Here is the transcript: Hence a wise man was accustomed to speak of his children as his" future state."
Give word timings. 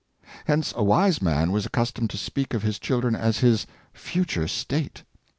Hence 0.45 0.73
a 0.75 0.83
wise 0.83 1.21
man 1.21 1.51
was 1.51 1.67
accustomed 1.67 2.09
to 2.09 2.17
speak 2.17 2.55
of 2.55 2.63
his 2.63 2.79
children 2.79 3.15
as 3.15 3.37
his" 3.37 3.67
future 3.93 4.47
state." 4.47 5.03